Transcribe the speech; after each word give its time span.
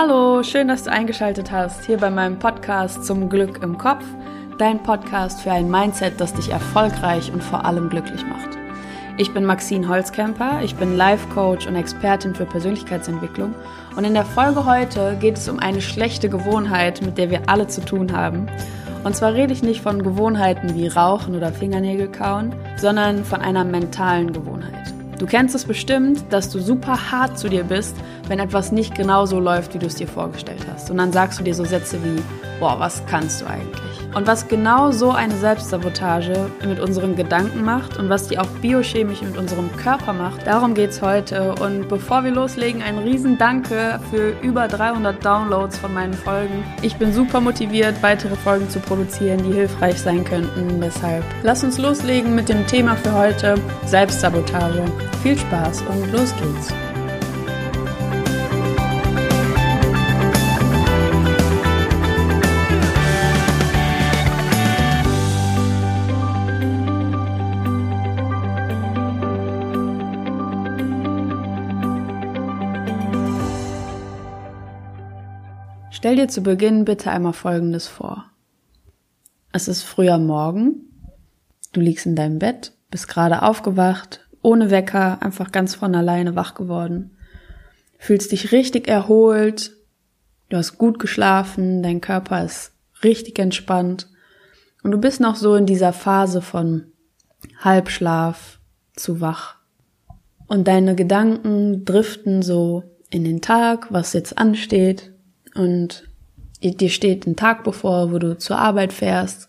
Hallo, 0.00 0.44
schön, 0.44 0.68
dass 0.68 0.84
du 0.84 0.92
eingeschaltet 0.92 1.50
hast 1.50 1.84
hier 1.84 1.96
bei 1.96 2.08
meinem 2.08 2.38
Podcast 2.38 3.04
zum 3.04 3.28
Glück 3.28 3.64
im 3.64 3.78
Kopf, 3.78 4.04
dein 4.56 4.80
Podcast 4.80 5.40
für 5.40 5.50
ein 5.50 5.68
Mindset, 5.68 6.20
das 6.20 6.32
dich 6.32 6.50
erfolgreich 6.50 7.32
und 7.32 7.42
vor 7.42 7.64
allem 7.64 7.88
glücklich 7.88 8.24
macht. 8.24 8.56
Ich 9.16 9.34
bin 9.34 9.44
Maxine 9.44 9.88
Holzkemper, 9.88 10.60
ich 10.62 10.76
bin 10.76 10.96
Life 10.96 11.26
Coach 11.30 11.66
und 11.66 11.74
Expertin 11.74 12.36
für 12.36 12.46
Persönlichkeitsentwicklung 12.46 13.56
und 13.96 14.04
in 14.04 14.14
der 14.14 14.24
Folge 14.24 14.64
heute 14.66 15.16
geht 15.18 15.36
es 15.36 15.48
um 15.48 15.58
eine 15.58 15.80
schlechte 15.80 16.28
Gewohnheit, 16.28 17.02
mit 17.02 17.18
der 17.18 17.30
wir 17.30 17.48
alle 17.48 17.66
zu 17.66 17.80
tun 17.80 18.12
haben. 18.16 18.46
Und 19.02 19.16
zwar 19.16 19.34
rede 19.34 19.52
ich 19.52 19.64
nicht 19.64 19.80
von 19.80 20.04
Gewohnheiten 20.04 20.76
wie 20.76 20.86
Rauchen 20.86 21.34
oder 21.34 21.50
Fingernägel 21.50 22.06
kauen, 22.06 22.54
sondern 22.76 23.24
von 23.24 23.40
einer 23.40 23.64
mentalen 23.64 24.32
Gewohnheit. 24.32 24.94
Du 25.18 25.26
kennst 25.26 25.56
es 25.56 25.64
bestimmt, 25.64 26.22
dass 26.30 26.48
du 26.48 26.60
super 26.60 27.10
hart 27.10 27.40
zu 27.40 27.48
dir 27.48 27.64
bist, 27.64 27.96
wenn 28.28 28.38
etwas 28.38 28.72
nicht 28.72 28.94
genau 28.94 29.26
so 29.26 29.40
läuft, 29.40 29.74
wie 29.74 29.78
du 29.78 29.86
es 29.86 29.96
dir 29.96 30.08
vorgestellt 30.08 30.66
hast. 30.72 30.90
Und 30.90 30.98
dann 30.98 31.12
sagst 31.12 31.38
du 31.38 31.44
dir 31.44 31.54
so 31.54 31.64
Sätze 31.64 31.98
wie, 32.02 32.22
boah, 32.60 32.78
was 32.78 33.04
kannst 33.06 33.40
du 33.40 33.46
eigentlich? 33.46 33.88
Und 34.14 34.26
was 34.26 34.48
genau 34.48 34.90
so 34.90 35.10
eine 35.10 35.34
Selbstsabotage 35.36 36.50
mit 36.66 36.80
unseren 36.80 37.14
Gedanken 37.14 37.62
macht 37.64 37.98
und 37.98 38.08
was 38.08 38.26
die 38.26 38.38
auch 38.38 38.46
biochemisch 38.62 39.22
mit 39.22 39.36
unserem 39.36 39.70
Körper 39.76 40.12
macht, 40.12 40.46
darum 40.46 40.74
geht 40.74 40.90
es 40.90 41.02
heute. 41.02 41.54
Und 41.54 41.88
bevor 41.88 42.24
wir 42.24 42.30
loslegen, 42.30 42.82
ein 42.82 42.98
riesen 42.98 43.38
Danke 43.38 44.00
für 44.10 44.30
über 44.42 44.66
300 44.66 45.24
Downloads 45.24 45.78
von 45.78 45.92
meinen 45.92 46.14
Folgen. 46.14 46.64
Ich 46.82 46.96
bin 46.96 47.12
super 47.12 47.40
motiviert, 47.40 48.02
weitere 48.02 48.36
Folgen 48.36 48.68
zu 48.70 48.80
produzieren, 48.80 49.42
die 49.44 49.52
hilfreich 49.52 50.00
sein 50.00 50.24
könnten. 50.24 50.80
Deshalb 50.80 51.24
lass 51.42 51.62
uns 51.62 51.78
loslegen 51.78 52.34
mit 52.34 52.48
dem 52.48 52.66
Thema 52.66 52.96
für 52.96 53.12
heute, 53.12 53.56
Selbstsabotage. 53.86 54.84
Viel 55.22 55.38
Spaß 55.38 55.82
und 55.82 56.12
los 56.12 56.34
geht's. 56.36 56.87
Stell 75.98 76.14
dir 76.14 76.28
zu 76.28 76.42
Beginn 76.42 76.84
bitte 76.84 77.10
einmal 77.10 77.32
Folgendes 77.32 77.88
vor. 77.88 78.30
Es 79.50 79.66
ist 79.66 79.82
früher 79.82 80.18
Morgen, 80.18 80.92
du 81.72 81.80
liegst 81.80 82.06
in 82.06 82.14
deinem 82.14 82.38
Bett, 82.38 82.72
bist 82.88 83.08
gerade 83.08 83.42
aufgewacht, 83.42 84.20
ohne 84.40 84.70
Wecker, 84.70 85.20
einfach 85.22 85.50
ganz 85.50 85.74
von 85.74 85.96
alleine 85.96 86.36
wach 86.36 86.54
geworden, 86.54 87.16
fühlst 87.98 88.30
dich 88.30 88.52
richtig 88.52 88.86
erholt, 88.86 89.72
du 90.50 90.56
hast 90.56 90.78
gut 90.78 91.00
geschlafen, 91.00 91.82
dein 91.82 92.00
Körper 92.00 92.44
ist 92.44 92.70
richtig 93.02 93.36
entspannt. 93.40 94.08
Und 94.84 94.92
du 94.92 94.98
bist 94.98 95.18
noch 95.18 95.34
so 95.34 95.56
in 95.56 95.66
dieser 95.66 95.92
Phase 95.92 96.42
von 96.42 96.92
Halbschlaf 97.58 98.60
zu 98.94 99.20
wach. 99.20 99.56
Und 100.46 100.68
deine 100.68 100.94
Gedanken 100.94 101.84
driften 101.84 102.42
so 102.42 102.84
in 103.10 103.24
den 103.24 103.40
Tag, 103.40 103.92
was 103.92 104.12
jetzt 104.12 104.38
ansteht, 104.38 105.12
und 105.58 106.04
dir 106.62 106.88
steht 106.88 107.26
ein 107.26 107.36
Tag 107.36 107.64
bevor, 107.64 108.12
wo 108.12 108.18
du 108.18 108.38
zur 108.38 108.58
Arbeit 108.58 108.92
fährst 108.92 109.48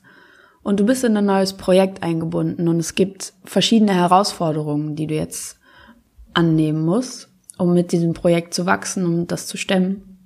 und 0.63 0.79
du 0.79 0.85
bist 0.85 1.03
in 1.03 1.15
ein 1.15 1.25
neues 1.25 1.53
Projekt 1.53 2.03
eingebunden 2.03 2.67
und 2.67 2.79
es 2.79 2.95
gibt 2.95 3.33
verschiedene 3.45 3.93
Herausforderungen, 3.93 4.95
die 4.95 5.07
du 5.07 5.15
jetzt 5.15 5.59
annehmen 6.33 6.83
musst, 6.83 7.29
um 7.57 7.73
mit 7.73 7.91
diesem 7.91 8.13
Projekt 8.13 8.53
zu 8.53 8.65
wachsen, 8.65 9.05
um 9.05 9.27
das 9.27 9.47
zu 9.47 9.57
stemmen. 9.57 10.17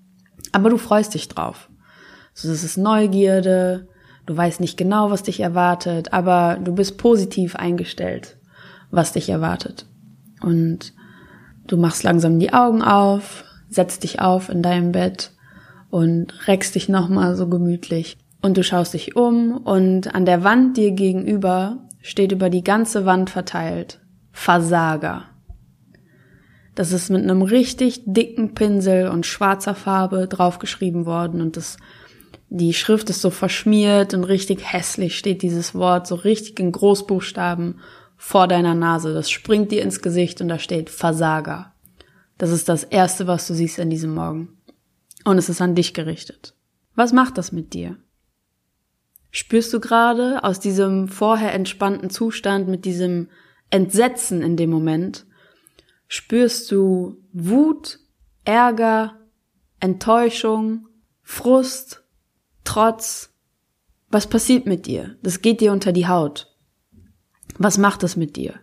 Aber 0.51 0.69
du 0.69 0.77
freust 0.77 1.13
dich 1.13 1.27
drauf. 1.27 1.69
So, 2.33 2.47
das 2.47 2.63
ist 2.63 2.77
Neugierde, 2.77 3.87
du 4.25 4.35
weißt 4.35 4.59
nicht 4.59 4.77
genau, 4.77 5.11
was 5.11 5.23
dich 5.23 5.39
erwartet, 5.39 6.13
aber 6.13 6.57
du 6.63 6.73
bist 6.73 6.97
positiv 6.97 7.55
eingestellt, 7.55 8.37
was 8.89 9.13
dich 9.13 9.29
erwartet. 9.29 9.85
Und 10.41 10.93
du 11.67 11.77
machst 11.77 12.03
langsam 12.03 12.39
die 12.39 12.53
Augen 12.53 12.81
auf, 12.81 13.43
setzt 13.69 14.03
dich 14.03 14.19
auf 14.21 14.49
in 14.49 14.61
deinem 14.61 14.91
Bett 14.91 15.32
und 15.93 16.47
reckst 16.47 16.73
dich 16.73 16.89
nochmal 16.89 17.35
so 17.35 17.47
gemütlich. 17.47 18.17
Und 18.41 18.57
du 18.57 18.63
schaust 18.63 18.95
dich 18.95 19.15
um 19.15 19.55
und 19.55 20.15
an 20.15 20.25
der 20.25 20.43
Wand 20.43 20.75
dir 20.75 20.89
gegenüber 20.89 21.87
steht 22.01 22.31
über 22.31 22.49
die 22.49 22.63
ganze 22.63 23.05
Wand 23.05 23.29
verteilt 23.29 23.99
Versager. 24.31 25.25
Das 26.73 26.93
ist 26.93 27.11
mit 27.11 27.21
einem 27.21 27.43
richtig 27.43 28.01
dicken 28.07 28.55
Pinsel 28.55 29.07
und 29.07 29.27
schwarzer 29.27 29.75
Farbe 29.75 30.27
draufgeschrieben 30.27 31.05
worden 31.05 31.41
und 31.41 31.57
das, 31.57 31.77
die 32.49 32.73
Schrift 32.73 33.11
ist 33.11 33.21
so 33.21 33.29
verschmiert 33.29 34.15
und 34.15 34.23
richtig 34.23 34.73
hässlich 34.73 35.15
steht 35.15 35.43
dieses 35.43 35.75
Wort 35.75 36.07
so 36.07 36.15
richtig 36.15 36.59
in 36.59 36.71
Großbuchstaben 36.71 37.75
vor 38.17 38.47
deiner 38.47 38.73
Nase. 38.73 39.13
Das 39.13 39.29
springt 39.29 39.71
dir 39.71 39.83
ins 39.83 40.01
Gesicht 40.01 40.41
und 40.41 40.47
da 40.47 40.57
steht 40.57 40.89
Versager. 40.89 41.71
Das 42.39 42.49
ist 42.49 42.67
das 42.67 42.83
erste, 42.83 43.27
was 43.27 43.45
du 43.45 43.53
siehst 43.53 43.79
an 43.79 43.91
diesem 43.91 44.15
Morgen 44.15 44.57
und 45.23 45.37
es 45.37 45.49
ist 45.49 45.61
an 45.61 45.75
dich 45.75 45.93
gerichtet. 45.93 46.55
Was 46.95 47.13
macht 47.13 47.37
das 47.37 47.51
mit 47.51 47.73
dir? 47.73 47.97
Spürst 49.31 49.73
du 49.73 49.79
gerade 49.79 50.43
aus 50.43 50.59
diesem 50.59 51.07
vorher 51.07 51.53
entspannten 51.53 52.09
Zustand 52.09 52.67
mit 52.67 52.85
diesem 52.85 53.29
Entsetzen 53.69 54.43
in 54.43 54.55
dem 54.55 54.69
Moment, 54.69 55.25
spürst 56.07 56.69
du 56.71 57.17
Wut, 57.31 57.99
Ärger, 58.45 59.17
Enttäuschung, 59.79 60.87
Frust, 61.23 62.03
Trotz? 62.63 63.31
Was 64.09 64.27
passiert 64.27 64.65
mit 64.65 64.85
dir? 64.85 65.17
Das 65.23 65.41
geht 65.41 65.59
dir 65.59 65.71
unter 65.71 65.91
die 65.91 66.07
Haut. 66.07 66.55
Was 67.57 67.77
macht 67.77 68.03
das 68.03 68.15
mit 68.15 68.35
dir? 68.35 68.59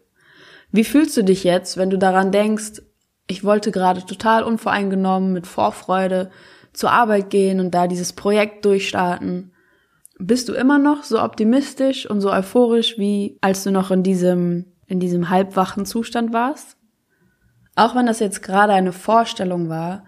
Wie 0.73 0.85
fühlst 0.85 1.17
du 1.17 1.25
dich 1.25 1.45
jetzt, 1.45 1.77
wenn 1.77 1.91
du 1.91 1.99
daran 1.99 2.31
denkst, 2.33 2.83
ich 3.31 3.45
wollte 3.45 3.71
gerade 3.71 4.05
total 4.05 4.43
unvoreingenommen 4.43 5.33
mit 5.33 5.47
Vorfreude 5.47 6.31
zur 6.73 6.91
Arbeit 6.91 7.31
gehen 7.31 7.61
und 7.61 7.73
da 7.73 7.87
dieses 7.87 8.13
Projekt 8.13 8.65
durchstarten. 8.65 9.53
Bist 10.19 10.49
du 10.49 10.53
immer 10.53 10.79
noch 10.79 11.05
so 11.05 11.23
optimistisch 11.23 12.11
und 12.11 12.21
so 12.21 12.33
euphorisch 12.33 12.99
wie 12.99 13.39
als 13.41 13.63
du 13.63 13.71
noch 13.71 13.93
in 13.93 14.03
diesem 14.03 14.67
in 14.87 14.99
diesem 14.99 15.31
halbwachen 15.31 15.87
Zustand 15.87 16.33
warst? 16.33 16.77
Auch 17.77 17.95
wenn 17.95 18.07
das 18.07 18.19
jetzt 18.19 18.43
gerade 18.43 18.73
eine 18.73 18.93
Vorstellung 18.93 19.69
war, 19.69 20.05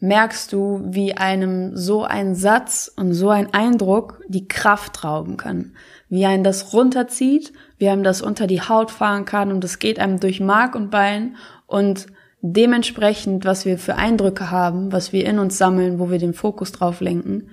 merkst 0.00 0.52
du, 0.52 0.82
wie 0.84 1.14
einem 1.14 1.74
so 1.74 2.04
ein 2.04 2.34
Satz 2.34 2.92
und 2.94 3.14
so 3.14 3.30
ein 3.30 3.52
Eindruck 3.54 4.20
die 4.28 4.46
Kraft 4.46 5.02
rauben 5.02 5.38
kann. 5.38 5.72
Wie 6.10 6.26
einen 6.26 6.44
das 6.44 6.74
runterzieht, 6.74 7.54
wie 7.78 7.88
einem 7.88 8.04
das 8.04 8.20
unter 8.20 8.46
die 8.46 8.60
Haut 8.60 8.90
fahren 8.90 9.24
kann 9.24 9.50
und 9.50 9.64
es 9.64 9.78
geht 9.78 9.98
einem 9.98 10.20
durch 10.20 10.40
Mark 10.40 10.74
und 10.74 10.90
Bein 10.90 11.36
und 11.66 12.06
dementsprechend, 12.40 13.44
was 13.44 13.64
wir 13.64 13.78
für 13.78 13.96
Eindrücke 13.96 14.50
haben, 14.50 14.92
was 14.92 15.12
wir 15.12 15.26
in 15.26 15.38
uns 15.38 15.58
sammeln, 15.58 15.98
wo 15.98 16.10
wir 16.10 16.18
den 16.18 16.34
Fokus 16.34 16.72
drauf 16.72 17.00
lenken, 17.00 17.50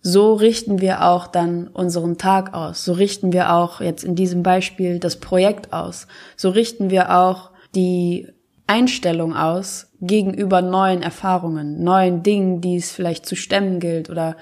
so 0.00 0.34
richten 0.34 0.80
wir 0.80 1.04
auch 1.04 1.28
dann 1.28 1.68
unseren 1.68 2.18
Tag 2.18 2.54
aus. 2.54 2.84
So 2.84 2.92
richten 2.92 3.32
wir 3.32 3.52
auch 3.52 3.80
jetzt 3.80 4.02
in 4.02 4.16
diesem 4.16 4.42
Beispiel 4.42 4.98
das 4.98 5.20
Projekt 5.20 5.72
aus. 5.72 6.08
So 6.36 6.50
richten 6.50 6.90
wir 6.90 7.16
auch 7.16 7.52
die 7.74 8.28
Einstellung 8.66 9.36
aus 9.36 9.92
gegenüber 10.00 10.60
neuen 10.60 11.02
Erfahrungen, 11.02 11.84
neuen 11.84 12.22
Dingen, 12.24 12.60
die 12.60 12.76
es 12.76 12.90
vielleicht 12.90 13.26
zu 13.26 13.36
stemmen 13.36 13.78
gilt 13.78 14.10
oder 14.10 14.36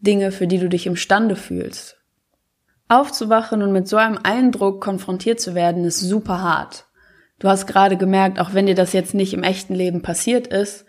Dinge, 0.00 0.32
für 0.32 0.48
die 0.48 0.58
du 0.58 0.68
dich 0.68 0.86
imstande 0.86 1.36
fühlst. 1.36 1.96
Aufzuwachen 2.88 3.62
und 3.62 3.72
mit 3.72 3.88
so 3.88 3.96
einem 3.96 4.18
Eindruck 4.22 4.82
konfrontiert 4.82 5.40
zu 5.40 5.54
werden, 5.54 5.84
ist 5.84 6.00
super 6.00 6.42
hart. 6.42 6.86
Du 7.38 7.48
hast 7.48 7.66
gerade 7.66 7.96
gemerkt, 7.96 8.38
auch 8.38 8.54
wenn 8.54 8.66
dir 8.66 8.74
das 8.74 8.92
jetzt 8.92 9.14
nicht 9.14 9.34
im 9.34 9.42
echten 9.42 9.74
Leben 9.74 10.02
passiert 10.02 10.46
ist, 10.46 10.84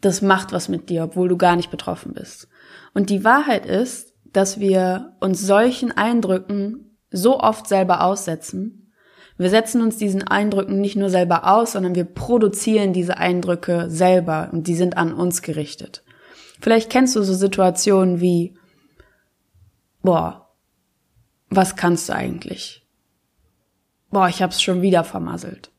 das 0.00 0.20
macht 0.20 0.52
was 0.52 0.68
mit 0.68 0.90
dir, 0.90 1.04
obwohl 1.04 1.28
du 1.28 1.36
gar 1.36 1.56
nicht 1.56 1.70
betroffen 1.70 2.12
bist. 2.12 2.48
Und 2.92 3.08
die 3.08 3.24
Wahrheit 3.24 3.64
ist, 3.64 4.12
dass 4.32 4.58
wir 4.58 5.16
uns 5.20 5.40
solchen 5.40 5.92
Eindrücken 5.92 6.98
so 7.10 7.38
oft 7.38 7.68
selber 7.68 8.02
aussetzen. 8.02 8.92
Wir 9.38 9.50
setzen 9.50 9.80
uns 9.82 9.96
diesen 9.96 10.26
Eindrücken 10.26 10.80
nicht 10.80 10.96
nur 10.96 11.10
selber 11.10 11.46
aus, 11.46 11.72
sondern 11.72 11.94
wir 11.94 12.04
produzieren 12.04 12.92
diese 12.92 13.18
Eindrücke 13.18 13.88
selber 13.88 14.50
und 14.52 14.66
die 14.66 14.74
sind 14.74 14.96
an 14.96 15.12
uns 15.12 15.42
gerichtet. 15.42 16.04
Vielleicht 16.60 16.90
kennst 16.90 17.16
du 17.16 17.22
so 17.22 17.34
Situationen 17.34 18.20
wie, 18.20 18.56
boah, 20.02 20.48
was 21.48 21.76
kannst 21.76 22.08
du 22.08 22.14
eigentlich? 22.14 22.81
Boah, 24.12 24.28
ich 24.28 24.42
hab's 24.42 24.62
schon 24.62 24.82
wieder 24.82 25.02
vermasselt. 25.02 25.70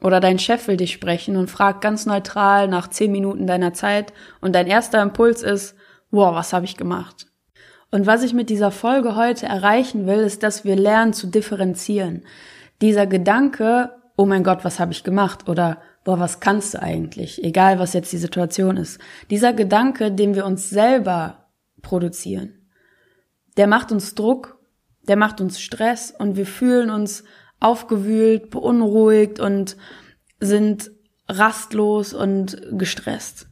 Oder 0.00 0.20
dein 0.20 0.38
Chef 0.38 0.66
will 0.66 0.76
dich 0.76 0.92
sprechen 0.92 1.36
und 1.36 1.50
fragt 1.50 1.80
ganz 1.80 2.06
neutral 2.06 2.66
nach 2.66 2.88
zehn 2.88 3.12
Minuten 3.12 3.46
deiner 3.46 3.72
Zeit 3.74 4.12
und 4.40 4.54
dein 4.54 4.66
erster 4.66 5.02
Impuls 5.02 5.42
ist, 5.42 5.76
wow, 6.10 6.34
was 6.34 6.52
habe 6.52 6.64
ich 6.64 6.76
gemacht? 6.76 7.26
Und 7.90 8.06
was 8.06 8.22
ich 8.22 8.32
mit 8.32 8.48
dieser 8.50 8.70
Folge 8.70 9.16
heute 9.16 9.46
erreichen 9.46 10.06
will, 10.06 10.20
ist, 10.20 10.42
dass 10.42 10.64
wir 10.64 10.76
lernen 10.76 11.12
zu 11.12 11.26
differenzieren. 11.26 12.24
Dieser 12.80 13.06
Gedanke, 13.06 13.90
oh 14.16 14.24
mein 14.24 14.44
Gott, 14.44 14.64
was 14.64 14.80
habe 14.80 14.92
ich 14.92 15.04
gemacht? 15.04 15.48
Oder 15.48 15.78
boah, 16.04 16.18
was 16.18 16.40
kannst 16.40 16.74
du 16.74 16.82
eigentlich? 16.82 17.44
Egal, 17.44 17.78
was 17.78 17.92
jetzt 17.92 18.12
die 18.12 18.18
Situation 18.18 18.76
ist. 18.76 18.98
Dieser 19.30 19.52
Gedanke, 19.52 20.10
den 20.10 20.34
wir 20.34 20.46
uns 20.46 20.70
selber 20.70 21.50
produzieren, 21.82 22.66
der 23.56 23.66
macht 23.66 23.92
uns 23.92 24.14
Druck, 24.14 24.58
der 25.02 25.16
macht 25.16 25.40
uns 25.40 25.60
Stress 25.60 26.14
und 26.16 26.36
wir 26.36 26.46
fühlen 26.46 26.90
uns 26.90 27.24
aufgewühlt, 27.62 28.50
beunruhigt 28.50 29.40
und 29.40 29.76
sind 30.40 30.90
rastlos 31.28 32.14
und 32.14 32.60
gestresst. 32.72 33.46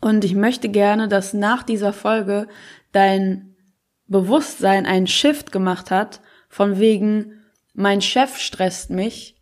Und 0.00 0.24
ich 0.24 0.34
möchte 0.34 0.68
gerne, 0.68 1.08
dass 1.08 1.32
nach 1.32 1.62
dieser 1.62 1.92
Folge 1.92 2.48
dein 2.90 3.54
Bewusstsein 4.08 4.84
einen 4.84 5.06
Shift 5.06 5.52
gemacht 5.52 5.90
hat, 5.90 6.20
von 6.48 6.78
wegen, 6.78 7.40
mein 7.74 8.02
Chef 8.02 8.38
stresst 8.38 8.90
mich 8.90 9.36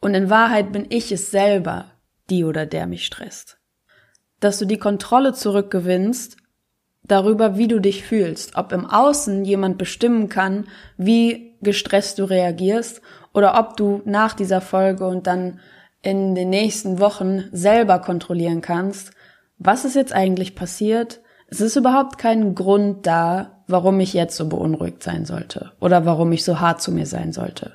und 0.00 0.14
in 0.14 0.30
Wahrheit 0.30 0.72
bin 0.72 0.86
ich 0.88 1.12
es 1.12 1.30
selber, 1.30 1.92
die 2.30 2.44
oder 2.44 2.64
der 2.64 2.86
mich 2.86 3.04
stresst. 3.04 3.58
Dass 4.40 4.58
du 4.58 4.64
die 4.64 4.78
Kontrolle 4.78 5.34
zurückgewinnst 5.34 6.36
darüber, 7.02 7.56
wie 7.58 7.68
du 7.68 7.80
dich 7.80 8.04
fühlst, 8.04 8.56
ob 8.56 8.72
im 8.72 8.86
Außen 8.86 9.44
jemand 9.44 9.78
bestimmen 9.78 10.28
kann, 10.28 10.66
wie 10.96 11.45
gestresst 11.62 12.18
du 12.18 12.24
reagierst 12.24 13.02
oder 13.32 13.58
ob 13.58 13.76
du 13.76 14.02
nach 14.04 14.34
dieser 14.34 14.60
Folge 14.60 15.06
und 15.06 15.26
dann 15.26 15.60
in 16.02 16.34
den 16.34 16.50
nächsten 16.50 17.00
Wochen 17.00 17.44
selber 17.52 17.98
kontrollieren 17.98 18.60
kannst, 18.60 19.10
was 19.58 19.84
ist 19.84 19.96
jetzt 19.96 20.12
eigentlich 20.12 20.54
passiert? 20.54 21.20
Es 21.48 21.60
ist 21.60 21.76
überhaupt 21.76 22.18
kein 22.18 22.54
Grund 22.54 23.06
da, 23.06 23.62
warum 23.66 24.00
ich 24.00 24.12
jetzt 24.12 24.36
so 24.36 24.48
beunruhigt 24.48 25.02
sein 25.02 25.24
sollte 25.24 25.72
oder 25.80 26.04
warum 26.06 26.32
ich 26.32 26.44
so 26.44 26.60
hart 26.60 26.80
zu 26.80 26.92
mir 26.92 27.06
sein 27.06 27.32
sollte. 27.32 27.74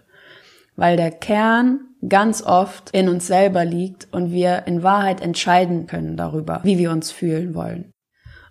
Weil 0.76 0.98
der 0.98 1.12
Kern 1.12 1.82
ganz 2.08 2.42
oft 2.42 2.92
in 2.92 3.10
uns 3.10 3.28
selber 3.28 3.66
liegt 3.66 4.08
und 4.12 4.32
wir 4.32 4.64
in 4.66 4.84
Wahrheit 4.84 5.22
entscheiden 5.22 5.88
können 5.88 6.18
darüber, 6.18 6.62
wie 6.64 6.78
wir 6.78 6.92
uns 6.92 7.12
fühlen 7.12 7.54
wollen. 7.54 7.91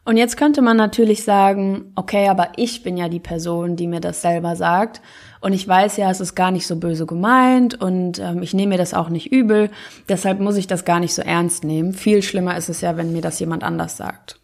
Und 0.05 0.17
jetzt 0.17 0.37
könnte 0.37 0.63
man 0.63 0.77
natürlich 0.77 1.25
sagen, 1.25 1.93
okay, 1.95 2.29
aber 2.29 2.49
ich 2.57 2.83
bin 2.83 2.97
ja 2.97 3.09
die 3.09 3.21
Person, 3.21 3.77
die 3.77 3.87
mir 3.87 4.01
das 4.01 4.23
selber 4.23 4.57
sagt. 4.57 5.03
Und 5.41 5.53
ich 5.53 5.67
weiß 5.67 5.99
ja, 5.99 6.11
es 6.11 6.21
ist 6.21 6.35
gar 6.35 6.51
nicht 6.51 6.67
so 6.67 6.77
böse 6.77 7.07
gemeint 7.07 7.81
und 7.81 8.19
ähm, 8.19 8.43
ich 8.43 8.55
nehme 8.55 8.71
mir 8.71 8.79
das 8.79 8.95
auch 8.95 9.09
nicht 9.09 9.31
übel. 9.31 9.71
Deshalb 10.09 10.41
muss 10.41 10.57
ich 10.57 10.67
das 10.67 10.85
gar 10.85 11.01
nicht 11.01 11.15
so 11.15 11.23
ernst 11.23 11.65
nehmen. 11.65 11.93
Viel 11.93 12.23
schlimmer 12.23 12.57
ist 12.57 12.69
es 12.69 12.81
ja, 12.81 12.97
wenn 12.97 13.13
mir 13.13 13.23
das 13.23 13.41
jemand 13.41 13.63
anders 13.63 13.97
sagt. 13.97 14.41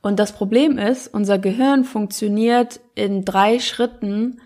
Und 0.00 0.18
das 0.18 0.32
Problem 0.32 0.78
ist, 0.78 1.08
unser 1.08 1.38
Gehirn 1.38 1.84
funktioniert 1.84 2.80
in 2.94 3.24
drei 3.24 3.58
Schritten 3.58 4.40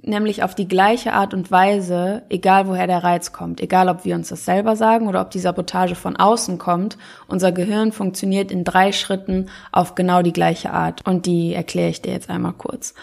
nämlich 0.00 0.42
auf 0.42 0.54
die 0.54 0.68
gleiche 0.68 1.12
Art 1.12 1.34
und 1.34 1.50
Weise, 1.50 2.22
egal 2.28 2.68
woher 2.68 2.86
der 2.86 3.02
Reiz 3.02 3.32
kommt, 3.32 3.60
egal 3.60 3.88
ob 3.88 4.04
wir 4.04 4.14
uns 4.14 4.28
das 4.28 4.44
selber 4.44 4.76
sagen 4.76 5.08
oder 5.08 5.20
ob 5.20 5.30
die 5.30 5.40
Sabotage 5.40 5.94
von 5.94 6.16
außen 6.16 6.58
kommt, 6.58 6.98
unser 7.26 7.52
Gehirn 7.52 7.92
funktioniert 7.92 8.50
in 8.50 8.64
drei 8.64 8.92
Schritten 8.92 9.48
auf 9.72 9.94
genau 9.94 10.22
die 10.22 10.32
gleiche 10.32 10.72
Art 10.72 11.06
und 11.06 11.26
die 11.26 11.52
erkläre 11.52 11.90
ich 11.90 12.02
dir 12.02 12.12
jetzt 12.12 12.30
einmal 12.30 12.52
kurz. 12.52 12.94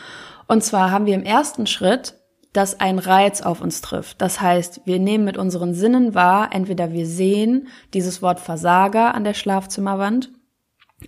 Und 0.47 0.63
zwar 0.63 0.92
haben 0.92 1.06
wir 1.06 1.15
im 1.15 1.24
ersten 1.24 1.68
Schritt, 1.68 2.15
dass 2.53 2.80
ein 2.80 3.00
Reiz 3.00 3.41
auf 3.41 3.62
uns 3.62 3.81
trifft. 3.81 4.21
Das 4.21 4.39
heißt, 4.39 4.81
wir 4.86 5.00
nehmen 5.00 5.25
mit 5.25 5.38
unseren 5.38 5.74
Sinnen 5.74 6.15
wahr, 6.15 6.50
entweder 6.53 6.94
wir 6.94 7.06
sehen 7.06 7.68
dieses 7.94 8.21
Wort 8.21 8.39
Versager 8.39 9.13
an 9.13 9.25
der 9.25 9.33
Schlafzimmerwand 9.33 10.31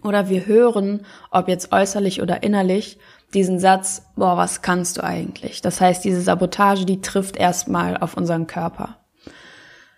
oder 0.04 0.28
wir 0.28 0.46
hören, 0.46 1.06
ob 1.32 1.48
jetzt 1.48 1.72
äußerlich 1.72 2.22
oder 2.22 2.44
innerlich, 2.44 3.00
diesen 3.34 3.60
Satz, 3.60 4.04
boah, 4.16 4.38
was 4.38 4.62
kannst 4.62 4.98
du 4.98 5.04
eigentlich? 5.04 5.62
Das 5.62 5.82
heißt, 5.82 6.04
diese 6.04 6.22
Sabotage, 6.22 6.86
die 6.86 7.02
trifft 7.02 7.38
erstmal 7.38 7.98
auf 7.98 8.16
unseren 8.16 8.48
Körper. 8.48 8.98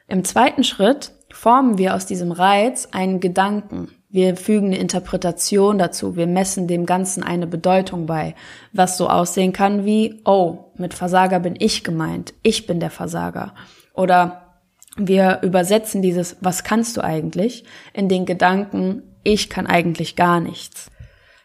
Im 0.07 0.23
zweiten 0.23 0.63
Schritt 0.63 1.11
formen 1.31 1.77
wir 1.77 1.95
aus 1.95 2.05
diesem 2.05 2.31
Reiz 2.31 2.89
einen 2.91 3.19
Gedanken. 3.19 3.89
Wir 4.09 4.35
fügen 4.35 4.67
eine 4.67 4.79
Interpretation 4.79 5.77
dazu. 5.77 6.15
Wir 6.15 6.25
messen 6.25 6.67
dem 6.67 6.87
Ganzen 6.87 7.21
eine 7.21 7.45
Bedeutung 7.45 8.07
bei, 8.07 8.33
was 8.73 8.97
so 8.97 9.07
aussehen 9.07 9.53
kann 9.53 9.85
wie, 9.85 10.21
oh, 10.25 10.71
mit 10.75 10.95
Versager 10.95 11.39
bin 11.39 11.55
ich 11.59 11.83
gemeint. 11.83 12.33
Ich 12.41 12.65
bin 12.65 12.79
der 12.79 12.89
Versager. 12.89 13.53
Oder 13.93 14.57
wir 14.97 15.41
übersetzen 15.43 16.01
dieses, 16.01 16.37
was 16.41 16.63
kannst 16.63 16.97
du 16.97 17.03
eigentlich, 17.03 17.63
in 17.93 18.09
den 18.09 18.25
Gedanken, 18.25 19.03
ich 19.23 19.49
kann 19.49 19.67
eigentlich 19.67 20.15
gar 20.15 20.39
nichts. 20.39 20.89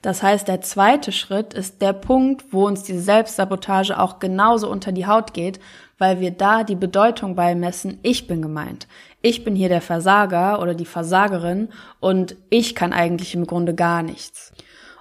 Das 0.04 0.22
heißt, 0.22 0.48
der 0.48 0.60
zweite 0.60 1.12
Schritt 1.12 1.54
ist 1.54 1.80
der 1.80 1.94
Punkt, 1.94 2.44
wo 2.50 2.66
uns 2.66 2.82
diese 2.82 3.00
Selbstsabotage 3.00 3.98
auch 3.98 4.18
genauso 4.18 4.70
unter 4.70 4.92
die 4.92 5.06
Haut 5.06 5.32
geht, 5.32 5.60
weil 5.96 6.20
wir 6.20 6.30
da 6.30 6.62
die 6.62 6.74
Bedeutung 6.74 7.34
beimessen, 7.34 8.00
ich 8.02 8.26
bin 8.26 8.42
gemeint. 8.42 8.86
Ich 9.22 9.44
bin 9.44 9.56
hier 9.56 9.70
der 9.70 9.80
Versager 9.80 10.60
oder 10.60 10.74
die 10.74 10.84
Versagerin 10.84 11.70
und 12.00 12.36
ich 12.50 12.74
kann 12.74 12.92
eigentlich 12.92 13.34
im 13.34 13.46
Grunde 13.46 13.74
gar 13.74 14.02
nichts. 14.02 14.52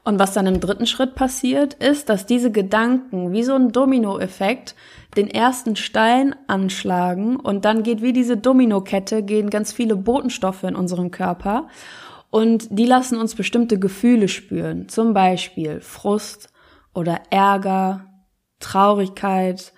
Und 0.05 0.19
was 0.19 0.31
dann 0.31 0.47
im 0.47 0.61
dritten 0.61 0.87
Schritt 0.87 1.15
passiert, 1.15 1.73
ist, 1.73 2.07
dass 2.07 2.25
diese 2.25 2.49
Gedanken 2.49 3.33
wie 3.33 3.43
so 3.43 3.55
ein 3.55 3.73
Dominoeffekt 3.73 4.73
den 5.17 5.29
ersten 5.29 5.75
Stein 5.75 6.33
anschlagen 6.47 7.35
und 7.35 7.65
dann 7.65 7.83
geht 7.83 8.01
wie 8.01 8.13
diese 8.13 8.37
Dominokette, 8.37 9.21
gehen 9.21 9.49
ganz 9.49 9.73
viele 9.73 9.97
Botenstoffe 9.97 10.63
in 10.63 10.77
unseren 10.77 11.11
Körper 11.11 11.67
und 12.33 12.67
die 12.71 12.87
lassen 12.87 13.19
uns 13.19 13.35
bestimmte 13.35 13.77
Gefühle 13.77 14.27
spüren, 14.27 14.89
zum 14.89 15.13
Beispiel 15.13 15.81
Frust 15.81 16.49
oder 16.91 17.21
Ärger, 17.29 18.07
Traurigkeit, 18.59 19.71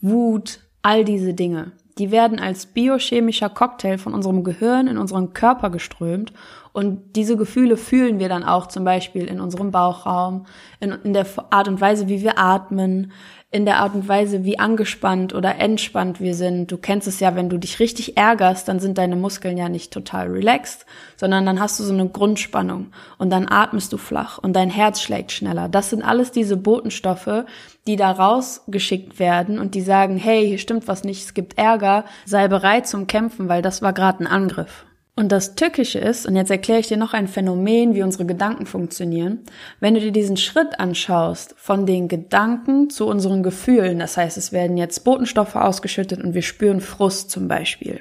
Wut, 0.00 0.58
all 0.82 1.04
diese 1.04 1.32
Dinge. 1.32 1.70
Die 1.98 2.10
werden 2.10 2.40
als 2.40 2.66
biochemischer 2.66 3.50
Cocktail 3.50 3.98
von 3.98 4.14
unserem 4.14 4.42
Gehirn 4.42 4.88
in 4.88 4.98
unseren 4.98 5.32
Körper 5.32 5.70
geströmt 5.70 6.32
und 6.72 7.16
diese 7.16 7.36
Gefühle 7.36 7.76
fühlen 7.76 8.18
wir 8.18 8.28
dann 8.28 8.44
auch 8.44 8.66
zum 8.66 8.84
Beispiel 8.84 9.26
in 9.26 9.40
unserem 9.40 9.70
Bauchraum, 9.70 10.46
in, 10.80 10.92
in 11.04 11.12
der 11.12 11.26
Art 11.50 11.68
und 11.68 11.80
Weise, 11.80 12.08
wie 12.08 12.22
wir 12.22 12.38
atmen, 12.38 13.12
in 13.50 13.66
der 13.66 13.80
Art 13.80 13.94
und 13.94 14.08
Weise, 14.08 14.44
wie 14.44 14.58
angespannt 14.58 15.34
oder 15.34 15.56
entspannt 15.56 16.20
wir 16.20 16.34
sind. 16.34 16.72
Du 16.72 16.78
kennst 16.78 17.06
es 17.06 17.20
ja, 17.20 17.36
wenn 17.36 17.50
du 17.50 17.58
dich 17.58 17.78
richtig 17.80 18.16
ärgerst, 18.16 18.66
dann 18.66 18.80
sind 18.80 18.96
deine 18.96 19.14
Muskeln 19.14 19.58
ja 19.58 19.68
nicht 19.68 19.92
total 19.92 20.28
relaxed, 20.28 20.86
sondern 21.16 21.44
dann 21.44 21.60
hast 21.60 21.78
du 21.78 21.84
so 21.84 21.92
eine 21.92 22.08
Grundspannung 22.08 22.92
und 23.18 23.28
dann 23.28 23.46
atmest 23.46 23.92
du 23.92 23.98
flach 23.98 24.38
und 24.38 24.54
dein 24.54 24.70
Herz 24.70 25.02
schlägt 25.02 25.32
schneller. 25.32 25.68
Das 25.68 25.90
sind 25.90 26.02
alles 26.02 26.32
diese 26.32 26.56
Botenstoffe, 26.56 27.44
die 27.86 27.96
da 27.96 28.12
rausgeschickt 28.12 29.18
werden 29.18 29.58
und 29.58 29.74
die 29.74 29.82
sagen, 29.82 30.16
hey, 30.16 30.48
hier 30.48 30.58
stimmt 30.58 30.88
was 30.88 31.04
nicht, 31.04 31.22
es 31.22 31.34
gibt 31.34 31.58
Ärger, 31.58 32.06
sei 32.24 32.48
bereit 32.48 32.86
zum 32.86 33.06
Kämpfen, 33.06 33.50
weil 33.50 33.60
das 33.60 33.82
war 33.82 33.92
gerade 33.92 34.24
ein 34.24 34.26
Angriff. 34.26 34.86
Und 35.14 35.30
das 35.30 35.54
Tückische 35.54 35.98
ist, 35.98 36.26
und 36.26 36.36
jetzt 36.36 36.50
erkläre 36.50 36.80
ich 36.80 36.88
dir 36.88 36.96
noch 36.96 37.12
ein 37.12 37.28
Phänomen, 37.28 37.94
wie 37.94 38.02
unsere 38.02 38.24
Gedanken 38.24 38.64
funktionieren, 38.64 39.40
wenn 39.78 39.92
du 39.92 40.00
dir 40.00 40.10
diesen 40.10 40.38
Schritt 40.38 40.80
anschaust, 40.80 41.54
von 41.58 41.84
den 41.84 42.08
Gedanken 42.08 42.88
zu 42.88 43.06
unseren 43.06 43.42
Gefühlen, 43.42 43.98
das 43.98 44.16
heißt, 44.16 44.38
es 44.38 44.52
werden 44.52 44.78
jetzt 44.78 45.04
Botenstoffe 45.04 45.54
ausgeschüttet 45.54 46.24
und 46.24 46.32
wir 46.32 46.40
spüren 46.40 46.80
Frust 46.80 47.30
zum 47.30 47.46
Beispiel. 47.46 48.00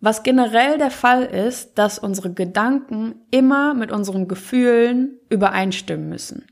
Was 0.00 0.22
generell 0.24 0.78
der 0.78 0.90
Fall 0.90 1.24
ist, 1.24 1.78
dass 1.78 1.98
unsere 1.98 2.32
Gedanken 2.32 3.16
immer 3.30 3.74
mit 3.74 3.92
unseren 3.92 4.26
Gefühlen 4.26 5.18
übereinstimmen 5.28 6.08
müssen. 6.08 6.46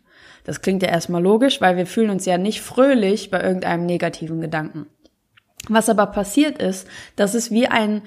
Das 0.44 0.61
klingt 0.61 0.82
ja 0.82 0.88
erstmal 0.88 1.23
logisch, 1.23 1.61
weil 1.61 1.76
wir 1.76 1.87
fühlen 1.87 2.11
uns 2.11 2.26
ja 2.26 2.38
nicht 2.38 2.61
fröhlich 2.61 3.30
bei 3.30 3.42
irgendeinem 3.42 3.87
negativen 3.87 4.40
Gedanken. 4.40 4.87
Was 5.68 5.88
aber 5.88 6.06
passiert 6.06 6.59
ist, 6.62 6.87
dass 7.16 7.35
es 7.35 7.50
wie 7.50 7.66
ein 7.68 8.02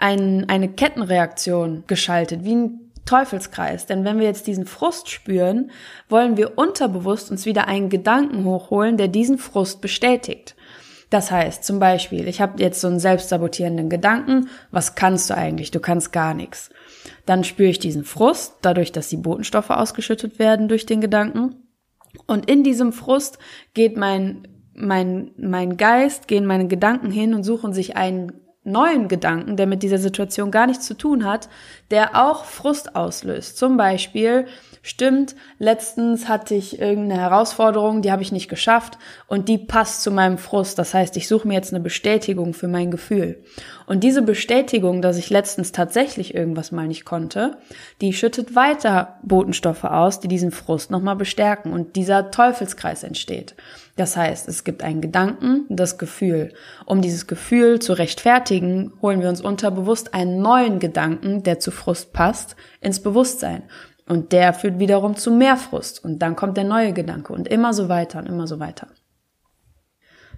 ein, 0.00 0.48
eine 0.48 0.68
Kettenreaktion 0.68 1.84
geschaltet, 1.86 2.44
wie 2.44 2.54
ein 2.54 2.80
Teufelskreis. 3.04 3.86
Denn 3.86 4.04
wenn 4.04 4.18
wir 4.18 4.26
jetzt 4.26 4.46
diesen 4.46 4.66
Frust 4.66 5.10
spüren, 5.10 5.70
wollen 6.08 6.36
wir 6.36 6.56
unterbewusst 6.58 7.30
uns 7.30 7.44
wieder 7.44 7.68
einen 7.68 7.90
Gedanken 7.90 8.44
hochholen, 8.44 8.96
der 8.96 9.08
diesen 9.08 9.38
Frust 9.38 9.80
bestätigt. 9.80 10.56
Das 11.10 11.32
heißt, 11.32 11.64
zum 11.64 11.80
Beispiel, 11.80 12.28
ich 12.28 12.40
habe 12.40 12.62
jetzt 12.62 12.80
so 12.80 12.86
einen 12.86 13.00
selbstsabotierenden 13.00 13.90
Gedanken, 13.90 14.48
was 14.70 14.94
kannst 14.94 15.28
du 15.28 15.36
eigentlich? 15.36 15.72
Du 15.72 15.80
kannst 15.80 16.12
gar 16.12 16.34
nichts. 16.34 16.70
Dann 17.26 17.42
spüre 17.42 17.68
ich 17.68 17.80
diesen 17.80 18.04
Frust, 18.04 18.54
dadurch, 18.62 18.92
dass 18.92 19.08
die 19.08 19.16
Botenstoffe 19.16 19.70
ausgeschüttet 19.70 20.38
werden 20.38 20.68
durch 20.68 20.86
den 20.86 21.00
Gedanken. 21.00 21.56
Und 22.26 22.48
in 22.48 22.62
diesem 22.62 22.92
Frust 22.92 23.38
geht 23.74 23.96
mein, 23.96 24.46
mein, 24.72 25.32
mein 25.36 25.76
Geist, 25.76 26.28
gehen 26.28 26.46
meine 26.46 26.68
Gedanken 26.68 27.10
hin 27.10 27.34
und 27.34 27.42
suchen 27.42 27.72
sich 27.72 27.96
einen 27.96 28.32
neuen 28.62 29.08
Gedanken, 29.08 29.56
der 29.56 29.66
mit 29.66 29.82
dieser 29.82 29.98
Situation 29.98 30.50
gar 30.50 30.66
nichts 30.66 30.86
zu 30.86 30.94
tun 30.94 31.24
hat, 31.24 31.48
der 31.90 32.14
auch 32.14 32.44
Frust 32.44 32.94
auslöst. 32.94 33.56
Zum 33.56 33.78
Beispiel, 33.78 34.46
stimmt, 34.82 35.34
letztens 35.58 36.28
hatte 36.28 36.54
ich 36.54 36.78
irgendeine 36.78 37.22
Herausforderung, 37.22 38.02
die 38.02 38.12
habe 38.12 38.22
ich 38.22 38.32
nicht 38.32 38.48
geschafft 38.48 38.98
und 39.28 39.48
die 39.48 39.58
passt 39.58 40.02
zu 40.02 40.10
meinem 40.10 40.36
Frust. 40.36 40.78
Das 40.78 40.92
heißt, 40.92 41.16
ich 41.16 41.26
suche 41.26 41.48
mir 41.48 41.54
jetzt 41.54 41.72
eine 41.72 41.82
Bestätigung 41.82 42.52
für 42.52 42.68
mein 42.68 42.90
Gefühl. 42.90 43.42
Und 43.90 44.04
diese 44.04 44.22
Bestätigung, 44.22 45.02
dass 45.02 45.16
ich 45.16 45.30
letztens 45.30 45.72
tatsächlich 45.72 46.32
irgendwas 46.32 46.70
mal 46.70 46.86
nicht 46.86 47.04
konnte, 47.04 47.56
die 48.00 48.12
schüttet 48.12 48.54
weiter 48.54 49.18
Botenstoffe 49.24 49.82
aus, 49.82 50.20
die 50.20 50.28
diesen 50.28 50.52
Frust 50.52 50.92
nochmal 50.92 51.16
bestärken 51.16 51.72
und 51.72 51.96
dieser 51.96 52.30
Teufelskreis 52.30 53.02
entsteht. 53.02 53.56
Das 53.96 54.16
heißt, 54.16 54.46
es 54.46 54.62
gibt 54.62 54.84
einen 54.84 55.00
Gedanken, 55.00 55.66
das 55.68 55.98
Gefühl. 55.98 56.52
Um 56.86 57.00
dieses 57.00 57.26
Gefühl 57.26 57.80
zu 57.80 57.92
rechtfertigen, 57.94 58.92
holen 59.02 59.22
wir 59.22 59.28
uns 59.28 59.40
unterbewusst 59.40 60.14
einen 60.14 60.40
neuen 60.40 60.78
Gedanken, 60.78 61.42
der 61.42 61.58
zu 61.58 61.72
Frust 61.72 62.12
passt, 62.12 62.54
ins 62.80 63.00
Bewusstsein. 63.00 63.64
Und 64.06 64.30
der 64.30 64.52
führt 64.52 64.78
wiederum 64.78 65.16
zu 65.16 65.32
mehr 65.32 65.56
Frust. 65.56 66.04
Und 66.04 66.20
dann 66.20 66.36
kommt 66.36 66.56
der 66.56 66.62
neue 66.62 66.92
Gedanke 66.92 67.32
und 67.32 67.48
immer 67.48 67.72
so 67.72 67.88
weiter 67.88 68.20
und 68.20 68.26
immer 68.26 68.46
so 68.46 68.60
weiter. 68.60 68.86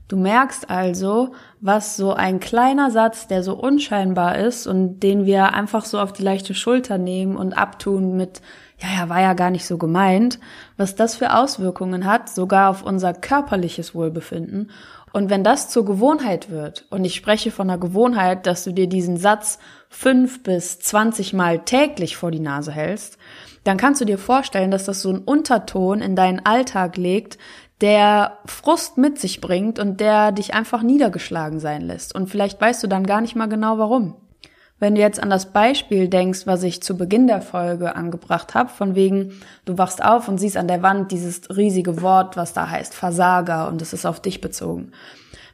Du 0.09 0.17
merkst 0.17 0.69
also, 0.69 1.33
was 1.61 1.97
so 1.97 2.13
ein 2.13 2.39
kleiner 2.39 2.91
Satz, 2.91 3.29
der 3.29 3.43
so 3.43 3.55
unscheinbar 3.55 4.37
ist 4.37 4.67
und 4.67 5.01
den 5.01 5.25
wir 5.25 5.55
einfach 5.55 5.87
so 5.87 5.99
auf 5.99 6.13
die 6.13 6.23
leichte 6.23 6.55
Schulter 6.55 6.99
nehmen 6.99 7.37
und 7.37 7.55
abtun 7.55 8.17
mit, 8.17 8.43
ja, 8.79 8.89
ja, 8.95 9.09
war 9.09 9.21
ja 9.21 9.33
gar 9.33 9.51
nicht 9.51 9.67
so 9.67 9.79
gemeint, 9.79 10.39
was 10.77 10.97
das 10.97 11.17
für 11.17 11.35
Auswirkungen 11.35 12.05
hat, 12.05 12.29
sogar 12.29 12.69
auf 12.69 12.83
unser 12.83 13.15
körperliches 13.15 13.95
Wohlbefinden. 13.95 14.71
Und 15.15 15.29
wenn 15.29 15.45
das 15.45 15.69
zur 15.69 15.85
Gewohnheit 15.85 16.51
wird, 16.51 16.87
und 16.91 17.05
ich 17.05 17.15
spreche 17.15 17.51
von 17.51 17.69
einer 17.69 17.79
Gewohnheit, 17.79 18.47
dass 18.47 18.65
du 18.65 18.73
dir 18.73 18.89
diesen 18.89 19.19
Satz 19.19 19.59
fünf 19.89 20.43
bis 20.43 20.79
zwanzig 20.81 21.33
Mal 21.35 21.61
täglich 21.61 22.17
vor 22.17 22.31
die 22.31 22.41
Nase 22.41 22.73
hältst, 22.73 23.19
dann 23.65 23.77
kannst 23.77 24.01
du 24.01 24.05
dir 24.05 24.19
vorstellen, 24.19 24.71
dass 24.71 24.85
das 24.85 25.03
so 25.03 25.11
einen 25.11 25.21
Unterton 25.21 26.01
in 26.01 26.17
deinen 26.17 26.45
Alltag 26.45 26.97
legt, 26.97 27.39
der 27.83 28.39
Frust 28.47 28.97
mit 28.97 29.19
sich 29.19 29.41
bringt 29.41 29.79
und 29.79 30.01
der 30.01 30.33
dich 30.33 30.55
einfach 30.55 30.83
niedergeschlagen 30.83 31.59
sein 31.59 31.83
lässt. 31.83 32.15
Und 32.15 32.29
vielleicht 32.29 32.61
weißt 32.61 32.83
du 32.83 32.87
dann 32.87 33.05
gar 33.05 33.21
nicht 33.21 33.35
mal 33.35 33.49
genau 33.49 33.77
warum. 33.79 34.15
Wenn 34.79 34.95
du 34.95 35.01
jetzt 35.01 35.23
an 35.23 35.31
das 35.31 35.53
Beispiel 35.53 36.09
denkst, 36.09 36.47
was 36.47 36.62
ich 36.62 36.83
zu 36.83 36.97
Beginn 36.97 37.29
der 37.29 37.41
Folge 37.41 37.95
angebracht 37.95 38.55
habe, 38.55 38.69
von 38.69 38.95
wegen, 38.97 39.41
du 39.65 39.79
wachst 39.79 40.03
auf 40.03 40.27
und 40.27 40.39
siehst 40.39 40.57
an 40.57 40.67
der 40.67 40.83
Wand 40.83 41.12
dieses 41.12 41.57
riesige 41.57 42.03
Wort, 42.03 42.37
was 42.37 42.53
da 42.53 42.69
heißt 42.69 42.95
Versager 42.95 43.69
und 43.69 43.81
es 43.81 43.93
ist 43.93 44.07
auf 44.07 44.21
dich 44.21 44.41
bezogen. 44.41 44.91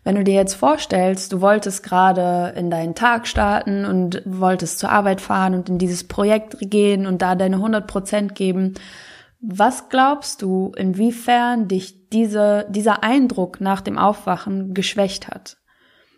Wenn 0.05 0.15
du 0.15 0.25
dir 0.25 0.35
jetzt 0.35 0.55
vorstellst, 0.55 1.33
du 1.33 1.43
wolltest 1.43 1.83
gerade 1.83 2.55
in 2.57 2.71
deinen 2.71 2.95
Tag 2.95 3.27
starten 3.27 3.85
und 3.85 4.23
wolltest 4.25 4.79
zur 4.79 4.91
Arbeit 4.91 5.21
fahren 5.21 5.55
und 5.55 5.69
in 5.69 5.77
dieses 5.77 6.05
Projekt 6.05 6.57
gehen 6.61 7.07
und 7.07 7.21
da 7.21 7.35
deine 7.35 7.57
100 7.57 7.87
Prozent 7.87 8.35
geben, 8.35 8.75
was 9.41 9.89
glaubst 9.89 10.43
du, 10.43 10.73
inwiefern 10.77 11.69
dich 11.69 12.09
diese, 12.11 12.67
dieser 12.71 13.05
Eindruck 13.05 13.61
nach 13.61 13.81
dem 13.81 13.99
Aufwachen 13.99 14.75
geschwächt 14.75 15.29
hat? 15.29 15.57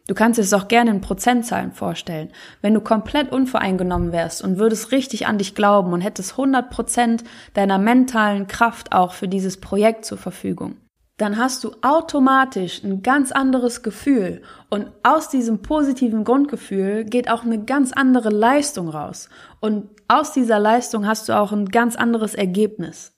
Du 0.06 0.14
kannst 0.14 0.40
es 0.40 0.52
auch 0.52 0.66
gerne 0.66 0.90
in 0.90 1.00
Prozentzahlen 1.00 1.70
vorstellen. 1.70 2.32
Wenn 2.62 2.74
du 2.74 2.80
komplett 2.80 3.30
unvoreingenommen 3.30 4.10
wärst 4.10 4.42
und 4.42 4.58
würdest 4.58 4.90
richtig 4.90 5.26
an 5.26 5.38
dich 5.38 5.54
glauben 5.54 5.92
und 5.92 6.00
hättest 6.00 6.32
100 6.32 6.68
Prozent 6.70 7.24
deiner 7.54 7.78
mentalen 7.78 8.48
Kraft 8.48 8.92
auch 8.92 9.12
für 9.12 9.28
dieses 9.28 9.60
Projekt 9.60 10.04
zur 10.04 10.18
Verfügung, 10.18 10.78
dann 11.20 11.36
hast 11.36 11.64
du 11.64 11.72
automatisch 11.82 12.82
ein 12.82 13.02
ganz 13.02 13.30
anderes 13.30 13.82
Gefühl 13.82 14.42
und 14.70 14.86
aus 15.02 15.28
diesem 15.28 15.60
positiven 15.60 16.24
Grundgefühl 16.24 17.04
geht 17.04 17.30
auch 17.30 17.44
eine 17.44 17.62
ganz 17.64 17.92
andere 17.92 18.30
Leistung 18.30 18.88
raus 18.88 19.28
und 19.60 19.88
aus 20.08 20.32
dieser 20.32 20.58
Leistung 20.58 21.06
hast 21.06 21.28
du 21.28 21.38
auch 21.38 21.52
ein 21.52 21.66
ganz 21.66 21.96
anderes 21.96 22.34
Ergebnis. 22.34 23.12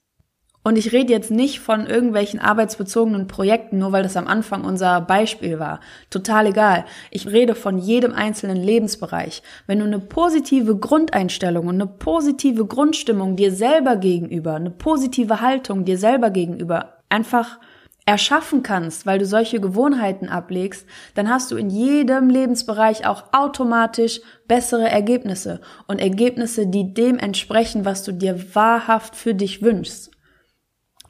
Und 0.64 0.78
ich 0.78 0.92
rede 0.92 1.12
jetzt 1.12 1.32
nicht 1.32 1.59
von 1.59 1.87
irgendwelchen 1.87 2.38
arbeitsbezogenen 2.38 3.26
Projekten, 3.26 3.78
nur 3.78 3.90
weil 3.90 4.04
das 4.04 4.16
am 4.16 4.28
Anfang 4.28 4.64
unser 4.64 5.00
Beispiel 5.00 5.59
war. 5.59 5.80
Total 6.09 6.47
egal. 6.47 6.85
Ich 7.11 7.26
rede 7.26 7.56
von 7.56 7.78
jedem 7.78 8.12
einzelnen 8.12 8.62
Lebensbereich. 8.62 9.42
Wenn 9.66 9.80
du 9.80 9.87
eine 9.87 9.99
positive 9.99 10.76
Grundeinstellung 10.76 11.66
und 11.66 11.75
eine 11.75 11.88
positive 11.88 12.64
Grundstimmung 12.64 13.35
dir 13.35 13.50
selber 13.50 13.97
gegenüber, 13.97 14.54
eine 14.54 14.71
positive 14.71 15.40
Haltung 15.40 15.85
dir 15.85 15.99
selber 15.99 16.30
gegenüber 16.30 16.99
einfach 17.09 17.59
erschaffen 18.04 18.62
kannst, 18.62 19.06
weil 19.06 19.18
du 19.18 19.26
solche 19.26 19.61
Gewohnheiten 19.61 20.28
ablegst, 20.28 20.87
dann 21.14 21.28
hast 21.28 21.50
du 21.50 21.56
in 21.56 21.71
jedem 21.71 22.28
Lebensbereich 22.28 23.06
auch 23.06 23.32
automatisch 23.32 24.21
bessere 24.49 24.88
Ergebnisse 24.88 25.61
und 25.87 26.00
Ergebnisse, 26.00 26.66
die 26.66 26.94
dem 26.94 27.18
entsprechen, 27.18 27.85
was 27.85 28.02
du 28.02 28.12
dir 28.12 28.54
wahrhaft 28.54 29.14
für 29.14 29.35
dich 29.35 29.62
wünschst. 29.62 30.11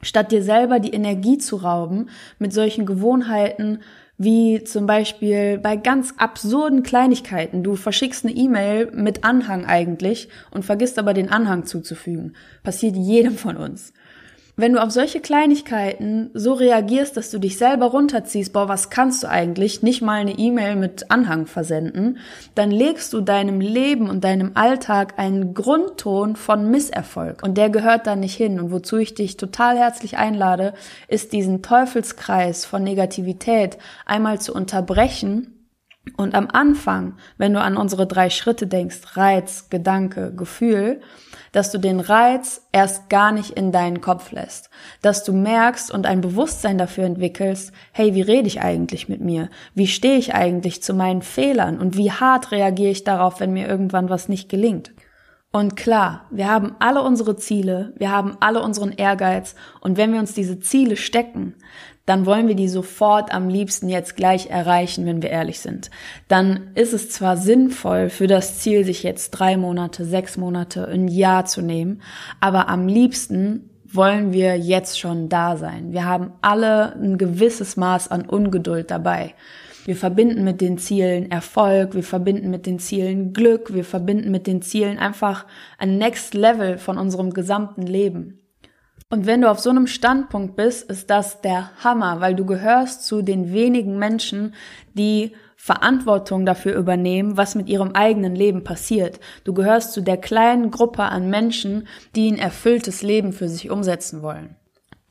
Statt 0.03 0.31
dir 0.31 0.43
selber 0.43 0.79
die 0.79 0.93
Energie 0.93 1.37
zu 1.37 1.55
rauben 1.55 2.09
mit 2.37 2.53
solchen 2.53 2.85
Gewohnheiten, 2.85 3.79
wie 4.17 4.63
zum 4.63 4.85
Beispiel 4.85 5.57
bei 5.57 5.75
ganz 5.75 6.13
absurden 6.17 6.83
Kleinigkeiten. 6.83 7.63
Du 7.63 7.75
verschickst 7.75 8.25
eine 8.25 8.35
E-Mail 8.35 8.91
mit 8.93 9.23
Anhang 9.23 9.65
eigentlich 9.65 10.29
und 10.51 10.63
vergisst 10.65 10.99
aber 10.99 11.13
den 11.13 11.31
Anhang 11.31 11.65
zuzufügen. 11.65 12.35
Passiert 12.63 12.95
jedem 12.95 13.37
von 13.37 13.57
uns. 13.57 13.93
Wenn 14.55 14.73
du 14.73 14.83
auf 14.83 14.91
solche 14.91 15.19
Kleinigkeiten 15.19 16.29
so 16.35 16.53
reagierst, 16.53 17.17
dass 17.17 17.31
du 17.31 17.39
dich 17.39 17.57
selber 17.57 17.87
runterziehst, 17.87 18.53
boah, 18.53 18.69
was 18.69 18.91
kannst 18.91 19.23
du 19.23 19.27
eigentlich, 19.27 19.81
nicht 19.81 20.03
mal 20.03 20.21
eine 20.21 20.37
E-Mail 20.37 20.75
mit 20.75 21.09
Anhang 21.09 21.47
versenden, 21.47 22.19
dann 22.53 22.69
legst 22.69 23.13
du 23.13 23.21
deinem 23.21 23.59
Leben 23.59 24.11
und 24.11 24.23
deinem 24.23 24.51
Alltag 24.53 25.15
einen 25.17 25.55
Grundton 25.55 26.35
von 26.35 26.69
Misserfolg. 26.69 27.41
Und 27.41 27.57
der 27.57 27.71
gehört 27.71 28.05
da 28.05 28.15
nicht 28.15 28.35
hin. 28.35 28.59
Und 28.59 28.71
wozu 28.71 28.97
ich 28.97 29.15
dich 29.15 29.37
total 29.37 29.75
herzlich 29.75 30.17
einlade, 30.17 30.75
ist 31.07 31.33
diesen 31.33 31.63
Teufelskreis 31.63 32.63
von 32.63 32.83
Negativität 32.83 33.79
einmal 34.05 34.39
zu 34.39 34.53
unterbrechen 34.53 35.62
und 36.17 36.35
am 36.35 36.49
Anfang, 36.51 37.13
wenn 37.37 37.53
du 37.53 37.61
an 37.61 37.77
unsere 37.77 38.05
drei 38.05 38.29
Schritte 38.29 38.67
denkst, 38.67 39.15
Reiz, 39.15 39.69
Gedanke, 39.69 40.33
Gefühl, 40.35 40.99
dass 41.53 41.71
du 41.71 41.77
den 41.77 41.99
Reiz 42.01 42.67
erst 42.71 43.09
gar 43.09 43.31
nicht 43.31 43.51
in 43.51 43.71
deinen 43.71 44.01
Kopf 44.01 44.31
lässt, 44.31 44.69
dass 45.01 45.23
du 45.23 45.31
merkst 45.31 45.91
und 45.91 46.05
ein 46.05 46.19
Bewusstsein 46.19 46.77
dafür 46.77 47.05
entwickelst, 47.05 47.71
hey, 47.93 48.15
wie 48.15 48.21
rede 48.21 48.47
ich 48.47 48.61
eigentlich 48.61 49.07
mit 49.07 49.21
mir? 49.21 49.49
Wie 49.75 49.87
stehe 49.87 50.17
ich 50.17 50.33
eigentlich 50.33 50.83
zu 50.83 50.93
meinen 50.93 51.21
Fehlern 51.21 51.79
und 51.79 51.95
wie 51.95 52.11
hart 52.11 52.51
reagiere 52.51 52.91
ich 52.91 53.03
darauf, 53.05 53.39
wenn 53.39 53.53
mir 53.53 53.67
irgendwann 53.67 54.09
was 54.09 54.27
nicht 54.27 54.49
gelingt? 54.49 54.91
Und 55.55 55.75
klar, 55.75 56.25
wir 56.31 56.49
haben 56.49 56.75
alle 56.79 57.03
unsere 57.03 57.35
Ziele, 57.35 57.93
wir 57.97 58.09
haben 58.09 58.37
alle 58.39 58.63
unseren 58.63 58.91
Ehrgeiz 58.91 59.53
und 59.81 59.97
wenn 59.97 60.11
wir 60.11 60.19
uns 60.19 60.33
diese 60.33 60.59
Ziele 60.59 60.97
stecken, 60.97 61.53
dann 62.07 62.25
wollen 62.25 62.47
wir 62.47 62.55
die 62.55 62.67
sofort 62.67 63.31
am 63.31 63.49
liebsten 63.49 63.87
jetzt 63.87 64.15
gleich 64.15 64.49
erreichen, 64.49 65.05
wenn 65.05 65.21
wir 65.21 65.29
ehrlich 65.29 65.59
sind. 65.59 65.91
Dann 66.27 66.71
ist 66.73 66.91
es 66.91 67.11
zwar 67.11 67.37
sinnvoll 67.37 68.09
für 68.09 68.25
das 68.25 68.61
Ziel, 68.61 68.83
sich 68.83 69.03
jetzt 69.03 69.29
drei 69.29 69.55
Monate, 69.55 70.05
sechs 70.05 70.37
Monate, 70.37 70.87
ein 70.87 71.07
Jahr 71.07 71.45
zu 71.45 71.61
nehmen, 71.61 72.01
aber 72.39 72.67
am 72.67 72.87
liebsten 72.87 73.69
wollen 73.85 74.33
wir 74.33 74.57
jetzt 74.57 74.99
schon 74.99 75.29
da 75.29 75.55
sein. 75.55 75.93
Wir 75.93 76.05
haben 76.05 76.31
alle 76.41 76.95
ein 76.95 77.19
gewisses 77.19 77.77
Maß 77.77 78.09
an 78.09 78.23
Ungeduld 78.27 78.89
dabei. 78.89 79.35
Wir 79.85 79.97
verbinden 79.97 80.45
mit 80.45 80.61
den 80.61 80.77
Zielen 80.77 81.29
Erfolg, 81.29 81.93
wir 81.93 82.03
verbinden 82.03 82.49
mit 82.49 82.65
den 82.65 82.79
Zielen 82.79 83.33
Glück, 83.33 83.73
wir 83.73 83.83
verbinden 83.83 84.31
mit 84.31 84.47
den 84.47 84.61
Zielen 84.61 84.97
einfach 84.97 85.45
ein 85.77 85.97
Next 85.97 86.33
Level 86.33 86.77
von 86.77 86.97
unserem 86.97 87.31
gesamten 87.31 87.81
Leben. 87.81 88.39
Und 89.09 89.25
wenn 89.25 89.41
du 89.41 89.51
auf 89.51 89.59
so 89.59 89.69
einem 89.69 89.87
Standpunkt 89.87 90.55
bist, 90.55 90.89
ist 90.89 91.09
das 91.09 91.41
der 91.41 91.71
Hammer, 91.83 92.21
weil 92.21 92.33
du 92.33 92.45
gehörst 92.45 93.05
zu 93.05 93.21
den 93.21 93.51
wenigen 93.51 93.99
Menschen, 93.99 94.55
die 94.93 95.33
Verantwortung 95.57 96.45
dafür 96.45 96.75
übernehmen, 96.75 97.37
was 97.37 97.53
mit 97.53 97.69
ihrem 97.69 97.91
eigenen 97.91 98.35
Leben 98.35 98.63
passiert. 98.63 99.19
Du 99.43 99.53
gehörst 99.53 99.93
zu 99.93 100.01
der 100.01 100.17
kleinen 100.17 100.71
Gruppe 100.71 101.03
an 101.03 101.29
Menschen, 101.29 101.87
die 102.15 102.31
ein 102.31 102.39
erfülltes 102.39 103.01
Leben 103.01 103.33
für 103.33 103.49
sich 103.49 103.69
umsetzen 103.69 104.21
wollen. 104.21 104.55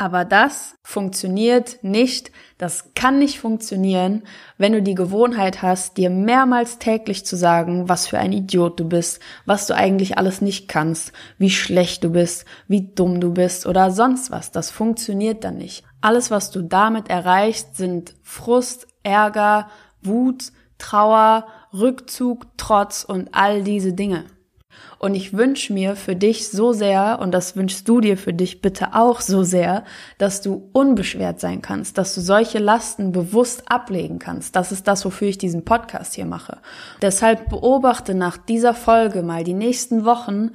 Aber 0.02 0.25
das 0.25 0.75
funktioniert 0.82 1.78
nicht, 1.82 2.32
das 2.59 2.92
kann 2.97 3.21
nicht 3.21 3.38
funktionieren, 3.38 4.25
wenn 4.59 4.73
du 4.73 4.82
die 4.82 4.97
Gewohnheit 4.97 5.62
hast, 5.62 5.97
dir 5.97 6.11
mehrmals 6.11 6.80
täglich 6.80 7.25
zu 7.25 7.37
sagen, 7.37 7.88
was 7.88 8.09
für 8.09 8.18
ein 8.18 8.32
Idiot 8.32 8.80
du 8.80 8.88
bist, 8.88 9.21
was 9.47 9.68
du 9.68 9.76
eigentlich 9.76 10.18
alles 10.18 10.40
nicht 10.40 10.66
kannst, 10.66 11.12
wie 11.38 11.50
schlecht 11.50 12.02
du 12.02 12.11
bist, 12.11 12.47
wie 12.66 12.92
dumm 12.97 13.21
du 13.21 13.32
bist 13.32 13.64
oder 13.64 13.92
sonst 13.92 14.32
was. 14.32 14.50
Das 14.50 14.73
funktioniert 14.73 15.44
dann 15.44 15.59
nicht. 15.59 15.85
Alles, 16.00 16.32
was 16.32 16.50
du 16.50 16.62
damit 16.62 17.09
erreichst, 17.09 17.76
sind 17.76 18.12
Frust, 18.25 18.88
Ärger, 19.04 19.68
Wut, 20.02 20.50
Trauer, 20.78 21.47
Rückzug, 21.73 22.47
Trotz 22.56 23.04
und 23.04 23.28
all 23.30 23.62
diese 23.62 23.92
Dinge. 23.92 24.25
Und 25.04 25.16
ich 25.16 25.37
wünsche 25.37 25.73
mir 25.73 25.97
für 25.97 26.14
dich 26.14 26.49
so 26.49 26.73
sehr, 26.73 27.18
und 27.21 27.32
das 27.32 27.56
wünschst 27.56 27.88
du 27.88 28.00
dir 28.00 28.16
für 28.16 28.32
dich 28.32 28.62
bitte 28.62 28.94
auch 28.94 29.21
so 29.21 29.42
sehr, 29.42 29.82
dass 30.16 30.42
du 30.42 30.71
unbeschwert 30.73 31.40
sein 31.40 31.61
kannst, 31.61 31.99
dass 31.99 32.14
du 32.14 32.21
solche 32.21 32.61
Lasten 32.61 33.11
bewusst 33.11 33.68
ablegen 33.68 34.21
kannst. 34.21 34.54
Das 34.54 34.71
ist 34.71 34.87
das, 34.87 35.04
wofür 35.04 35.26
ich 35.26 35.38
diesen 35.38 35.64
Podcast 35.64 36.14
hier 36.14 36.25
mache. 36.25 36.59
Deshalb 37.02 37.49
beobachte 37.49 38.14
nach 38.14 38.37
dieser 38.37 38.75
Folge 38.75 39.25
mal 39.25 39.42
die 39.42 39.54
nächsten 39.54 40.04
Wochen, 40.04 40.52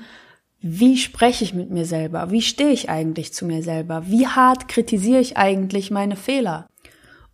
wie 0.61 0.95
spreche 0.95 1.43
ich 1.43 1.53
mit 1.53 1.69
mir 1.69 1.85
selber? 1.85 2.31
Wie 2.31 2.41
stehe 2.41 2.71
ich 2.71 2.89
eigentlich 2.89 3.33
zu 3.33 3.43
mir 3.43 3.61
selber? 3.63 4.03
Wie 4.05 4.27
hart 4.27 4.69
kritisiere 4.69 5.19
ich 5.19 5.35
eigentlich 5.35 5.91
meine 5.91 6.15
Fehler? 6.15 6.67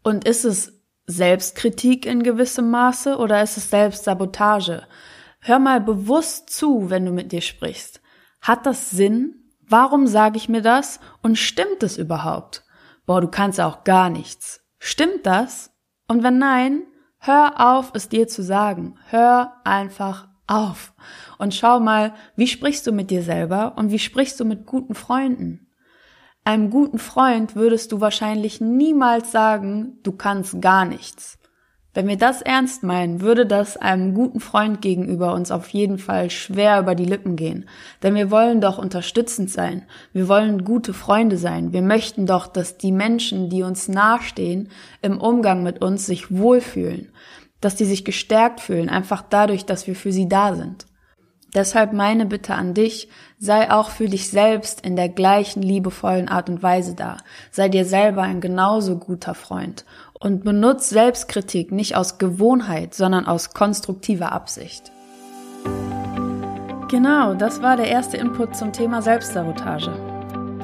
Und 0.01 0.27
ist 0.27 0.45
es 0.45 0.81
Selbstkritik 1.05 2.07
in 2.07 2.23
gewissem 2.23 2.71
Maße 2.71 3.17
oder 3.17 3.43
ist 3.43 3.57
es 3.57 3.69
Selbstsabotage? 3.69 4.87
Hör 5.45 5.59
mal 5.59 5.81
bewusst 5.81 6.49
zu, 6.49 6.89
wenn 6.89 7.05
du 7.05 7.11
mit 7.11 7.33
dir 7.33 7.41
sprichst. 7.41 8.01
Hat 8.41 8.65
das 8.65 8.91
Sinn? 8.91 9.35
Warum 9.67 10.07
sage 10.07 10.37
ich 10.37 10.47
mir 10.47 10.61
das? 10.61 11.01
Und 11.21 11.37
stimmt 11.37 11.83
es 11.83 11.97
überhaupt? 11.97 12.63
Boah, 13.05 13.19
du 13.19 13.27
kannst 13.27 13.59
auch 13.59 13.83
gar 13.83 14.09
nichts. 14.09 14.61
Stimmt 14.79 15.25
das? 15.25 15.73
Und 16.07 16.23
wenn 16.23 16.37
nein, 16.37 16.83
hör 17.17 17.75
auf, 17.75 17.91
es 17.93 18.07
dir 18.07 18.29
zu 18.29 18.41
sagen. 18.41 18.95
Hör 19.09 19.51
einfach 19.65 20.29
auf. 20.47 20.93
Und 21.37 21.53
schau 21.53 21.81
mal, 21.81 22.13
wie 22.37 22.47
sprichst 22.47 22.87
du 22.87 22.93
mit 22.93 23.11
dir 23.11 23.21
selber 23.21 23.73
und 23.75 23.91
wie 23.91 23.99
sprichst 23.99 24.39
du 24.39 24.45
mit 24.45 24.65
guten 24.65 24.95
Freunden? 24.95 25.67
Einem 26.45 26.69
guten 26.69 26.99
Freund 26.99 27.57
würdest 27.57 27.91
du 27.91 27.99
wahrscheinlich 27.99 28.61
niemals 28.61 29.33
sagen, 29.33 29.99
du 30.03 30.13
kannst 30.13 30.61
gar 30.61 30.85
nichts. 30.85 31.37
Wenn 31.93 32.07
wir 32.07 32.17
das 32.17 32.41
ernst 32.41 32.81
meinen, 32.81 33.21
würde 33.21 33.45
das 33.45 33.77
einem 33.77 34.15
guten 34.15 34.39
Freund 34.39 34.81
gegenüber 34.81 35.33
uns 35.33 35.51
auf 35.51 35.69
jeden 35.69 35.99
Fall 35.99 36.31
schwer 36.31 36.79
über 36.79 36.95
die 36.95 37.05
Lippen 37.05 37.35
gehen. 37.35 37.69
Denn 38.01 38.15
wir 38.15 38.31
wollen 38.31 38.61
doch 38.61 38.79
unterstützend 38.79 39.51
sein. 39.51 39.83
Wir 40.11 40.27
wollen 40.27 40.63
gute 40.63 40.93
Freunde 40.93 41.37
sein. 41.37 41.71
Wir 41.71 41.83
möchten 41.83 42.25
doch, 42.25 42.47
dass 42.47 42.77
die 42.77 42.91
Menschen, 42.91 43.49
die 43.49 43.61
uns 43.61 43.87
nahestehen, 43.87 44.69
im 45.03 45.21
Umgang 45.21 45.61
mit 45.61 45.83
uns 45.83 46.07
sich 46.07 46.35
wohlfühlen. 46.35 47.11
Dass 47.61 47.75
die 47.75 47.85
sich 47.85 48.03
gestärkt 48.03 48.59
fühlen, 48.59 48.89
einfach 48.89 49.21
dadurch, 49.29 49.65
dass 49.65 49.85
wir 49.85 49.95
für 49.95 50.11
sie 50.11 50.27
da 50.27 50.55
sind. 50.55 50.87
Deshalb 51.53 51.93
meine 51.93 52.25
Bitte 52.25 52.55
an 52.55 52.73
dich, 52.73 53.09
sei 53.37 53.69
auch 53.69 53.91
für 53.91 54.09
dich 54.09 54.31
selbst 54.31 54.81
in 54.81 54.95
der 54.95 55.09
gleichen 55.09 55.61
liebevollen 55.61 56.27
Art 56.27 56.49
und 56.49 56.63
Weise 56.63 56.95
da. 56.95 57.17
Sei 57.51 57.69
dir 57.69 57.85
selber 57.85 58.23
ein 58.23 58.41
genauso 58.41 58.97
guter 58.97 59.35
Freund 59.35 59.85
und 60.23 60.45
benutz 60.45 60.89
Selbstkritik 60.89 61.73
nicht 61.73 61.97
aus 61.97 62.17
Gewohnheit, 62.17 62.93
sondern 62.93 63.27
aus 63.27 63.53
konstruktiver 63.53 64.31
Absicht. 64.31 64.91
Genau, 66.89 67.33
das 67.33 67.61
war 67.61 67.75
der 67.75 67.87
erste 67.87 68.15
Input 68.15 68.55
zum 68.55 68.71
Thema 68.71 69.01
Selbstsabotage. 69.01 69.91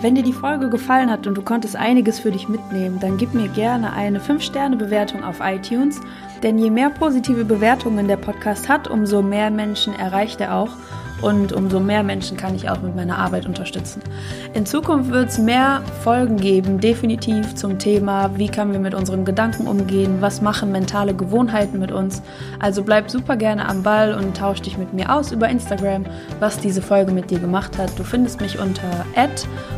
Wenn 0.01 0.15
dir 0.15 0.23
die 0.23 0.31
Folge 0.31 0.69
gefallen 0.69 1.11
hat 1.11 1.27
und 1.27 1.35
du 1.35 1.41
konntest 1.41 1.75
einiges 1.75 2.19
für 2.19 2.31
dich 2.31 2.47
mitnehmen, 2.47 2.99
dann 3.01 3.17
gib 3.17 3.33
mir 3.33 3.49
gerne 3.49 3.91
eine 3.91 4.19
5-Sterne-Bewertung 4.19 5.25
auf 5.25 5.41
iTunes, 5.41 5.99
denn 6.43 6.57
je 6.57 6.69
mehr 6.69 6.89
positive 6.89 7.45
Bewertungen 7.45 8.07
der 8.07 8.17
Podcast 8.17 8.69
hat, 8.69 8.87
umso 8.87 9.21
mehr 9.21 9.51
Menschen 9.51 9.93
erreicht 9.93 10.41
er 10.41 10.55
auch 10.55 10.69
und 11.21 11.53
umso 11.53 11.79
mehr 11.79 12.03
Menschen 12.03 12.37
kann 12.37 12.55
ich 12.55 12.69
auch 12.69 12.81
mit 12.81 12.95
meiner 12.95 13.17
Arbeit 13.17 13.45
unterstützen. 13.45 14.01
In 14.53 14.65
Zukunft 14.65 15.11
wird 15.11 15.29
es 15.29 15.37
mehr 15.37 15.81
Folgen 16.03 16.37
geben, 16.37 16.79
definitiv 16.79 17.55
zum 17.55 17.77
Thema, 17.77 18.31
wie 18.37 18.47
können 18.47 18.71
wir 18.71 18.79
mit 18.79 18.93
unseren 18.93 19.25
Gedanken 19.25 19.67
umgehen, 19.67 20.21
was 20.21 20.41
machen 20.41 20.71
mentale 20.71 21.13
Gewohnheiten 21.13 21.79
mit 21.79 21.91
uns. 21.91 22.21
Also 22.59 22.83
bleib 22.83 23.11
super 23.11 23.35
gerne 23.35 23.67
am 23.67 23.83
Ball 23.83 24.13
und 24.13 24.37
tausch 24.37 24.61
dich 24.61 24.77
mit 24.77 24.93
mir 24.93 25.13
aus 25.13 25.31
über 25.31 25.49
Instagram, 25.49 26.05
was 26.39 26.57
diese 26.57 26.81
Folge 26.81 27.11
mit 27.11 27.31
dir 27.31 27.39
gemacht 27.39 27.77
hat. 27.77 27.97
Du 27.99 28.03
findest 28.03 28.41
mich 28.41 28.59
unter 28.59 29.05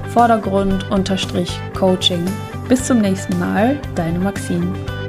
Vordergrund-Coaching. 0.10 2.26
Bis 2.68 2.86
zum 2.86 3.00
nächsten 3.00 3.40
Mal, 3.40 3.80
deine 3.96 4.20
Maxine. 4.20 5.01